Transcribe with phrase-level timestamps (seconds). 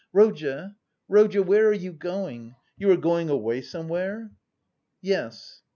[0.15, 0.77] Rodya,
[1.07, 2.55] Rodya, where are you going?
[2.75, 4.31] You are going away somewhere?"
[4.99, 5.61] "Yes."